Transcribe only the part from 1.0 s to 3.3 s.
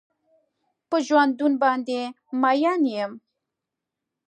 ژوندون باندې مين يم.